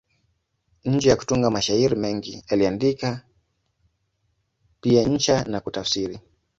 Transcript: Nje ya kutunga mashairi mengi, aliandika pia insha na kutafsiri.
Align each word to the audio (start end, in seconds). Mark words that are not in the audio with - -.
Nje 0.91 1.07
ya 1.09 1.15
kutunga 1.15 1.47
mashairi 1.49 1.95
mengi, 1.95 2.43
aliandika 2.47 3.25
pia 4.81 5.01
insha 5.01 5.43
na 5.43 5.59
kutafsiri. 5.59 6.19